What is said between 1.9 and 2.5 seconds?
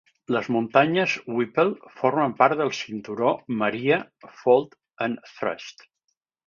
formen